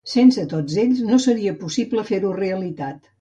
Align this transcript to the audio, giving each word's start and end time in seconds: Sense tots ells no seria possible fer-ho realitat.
Sense 0.11 0.43
tots 0.53 0.77
ells 0.83 1.01
no 1.09 1.19
seria 1.25 1.53
possible 1.65 2.07
fer-ho 2.09 2.33
realitat. 2.39 3.07